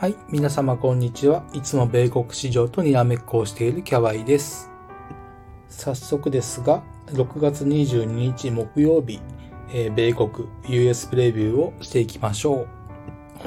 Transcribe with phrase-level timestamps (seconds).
[0.00, 1.44] はい、皆様こんにちは。
[1.52, 4.70] いつも米国市場とにらめっこをしているキャワイです。
[5.68, 9.20] 早速ですが、6月22日木曜日、
[9.74, 12.68] えー、米国 US プレビューをしていきましょう。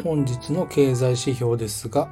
[0.04, 2.08] 本日の経済指標ですが、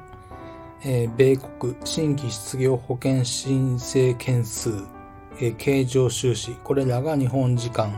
[0.84, 4.70] えー、米国新規失業保険申請件数、
[5.38, 7.96] えー、経常収支、これらが日本時間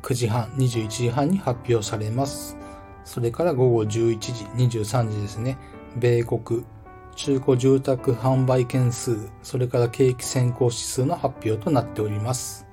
[0.00, 2.56] 9時半、21時半に発表されます。
[3.04, 4.32] それから午後11時、
[4.78, 5.58] 23時ですね。
[5.96, 6.64] 米国
[7.14, 12.66] 中古住宅販売件数、それから景気先行指数の発表となっております。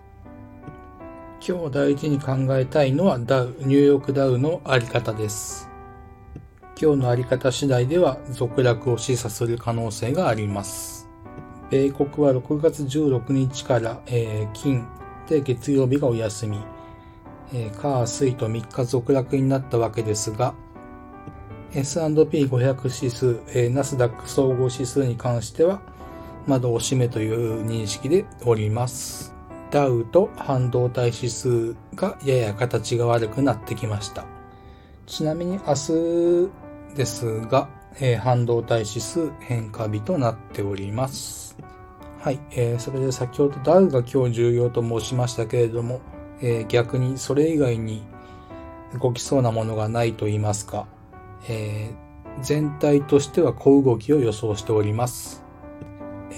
[1.48, 5.70] 今日大事に考えたいのはダウ、ニューヨークダウのあり方です。
[6.81, 11.08] 今日のあり方次第では続落を示唆する可能性があります。
[11.70, 14.88] 米国は6月16日から、えー、金
[15.30, 16.59] で月曜日がお休み、
[17.53, 20.53] えー、火、水と3日続落になったわけですが、
[21.73, 25.81] S&P500 指数、えー、ナスダック総合指数に関しては、
[26.47, 29.33] まだおしめという認識でおります。
[29.69, 34.25] ダウと半導体指数がやや形が悪くなってきました。
[35.05, 41.58] ちなみに明日ですが、えー、半導体指数変化日となっております。
[42.19, 46.02] はい、えー、それで先ほどダウが今日重要と申しましたけれども、
[46.42, 48.03] えー、逆にそれ以外に
[49.00, 50.88] 動きそうなものがないと言いますか、
[51.48, 55.44] えー、全体としては小動きを予想しております。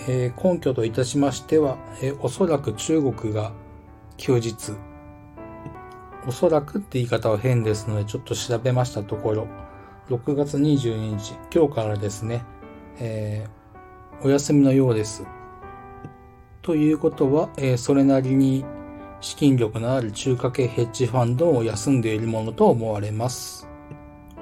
[0.08, 3.54] えー、根拠といたしましては、えー、おそらく中国が
[4.18, 4.74] 休日、
[6.28, 9.48] おそらくって言い方は変ですので、ちょっと調べましたところ、
[10.10, 12.44] 6月22日、今日からですね、
[13.00, 15.24] えー、お休みのようです。
[16.62, 18.66] ということは、えー、それなりに
[19.24, 23.66] 資金力のある中華系ヘッジファンドを休んでいるものと思われます。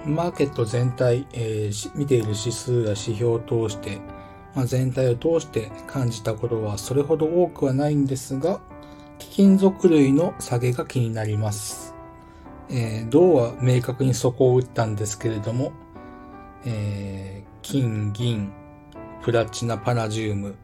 [0.08, 4.00] マーケット全体、えー、見ている指数や指標を通して、
[4.56, 8.60] まあ、全体を通して感じたことはそれほど多くはないんですが、
[9.20, 11.94] 貴金属類の下げが気になります。
[12.72, 15.74] えー、銅は明確に底を打ったんですけれども、
[16.66, 18.52] えー、金、銀、
[19.22, 20.56] プラチナ、パラジウム、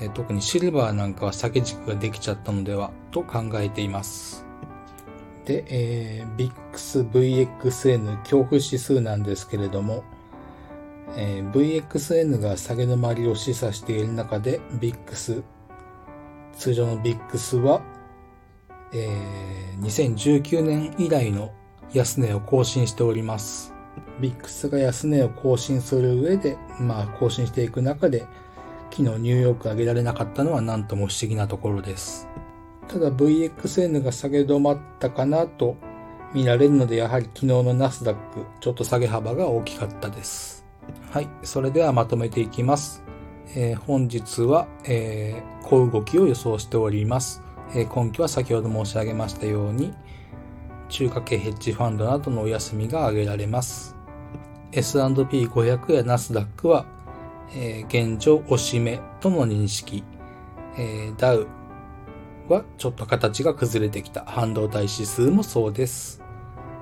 [0.00, 4.44] え特にシルバーなんかは下げ軸ができちゃったのではと考えています。
[5.44, 10.04] で、えー、VIX-VXN 恐怖指数なんですけれども、
[11.16, 15.42] えー、VXN が下げ止まりを示唆している中で VIX、
[16.52, 17.80] 通常の VIX は、
[18.92, 21.52] えー、2019年以来の
[21.92, 23.72] 安値を更新しております。
[24.20, 28.26] VIX が安値を更新する上で、まあ更新していく中で、
[28.90, 32.28] 昨日ニューヨーク上げられなかったのは何とも不思議なところです。
[32.88, 35.76] ただ VXN が下げ止まったかなと
[36.32, 40.64] 見られるので、やはり昨日のナスダック、ちょっと下げ幅が大きかったです。
[41.10, 41.28] はい。
[41.42, 43.02] それではまとめていきます。
[43.54, 47.42] えー、本日は、えー、小動きを予想しております。
[47.74, 49.94] えー、根拠は先ほど申し上げましたように、
[50.88, 53.94] 中華系ヘッジファンドなどのお休みが挙げられます。
[54.72, 56.86] S&P500 やナスダックは
[57.54, 60.04] えー、現状押し目との認識、
[60.76, 61.46] えー、ダウ
[62.48, 64.24] はちょっと形が崩れてきた。
[64.24, 66.22] 半導体指数もそうです。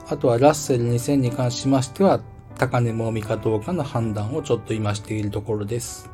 [0.09, 2.21] あとはラッセル2000に関しましては、
[2.59, 6.11] 高値もみかどうかの判断をちょっと今しているところです。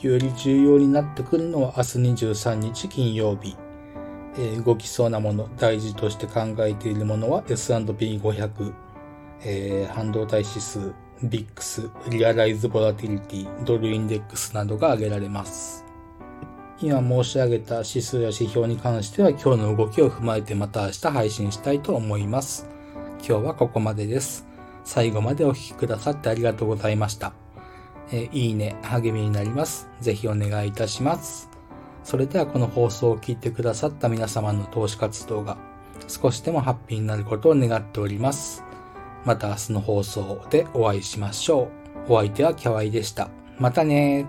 [0.00, 3.56] より重要になってくるのは明日23日金曜日。
[4.38, 8.72] えー、動きそうなもの、大事として考えているものは S&P500、
[9.42, 10.92] えー、半導体指数、
[11.22, 15.84] VIX、 realized volatility、ドルインデックスなどが挙げられます。
[16.78, 22.68] 今申し上げた指数や指標に関しては今日の動きを踏まえてまた明日配信したいと思います。
[23.26, 24.46] 今日はここまでです。
[24.84, 27.32] 最後までお聴きくださってありがとうございました。
[28.12, 29.88] えいいね、励みになります。
[30.00, 31.48] ぜひお願いいたします。
[32.04, 35.56] それではこの放送を聞いてくださった皆様の投資活動が
[36.08, 38.62] 少しでもハッピーになることを願っております。
[39.26, 41.68] また明日の放送でお会いしましょ
[42.08, 42.12] う。
[42.14, 43.28] お相手はキャワイでした。
[43.58, 44.24] またね